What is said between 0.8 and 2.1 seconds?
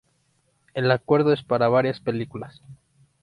acuerdo es para varias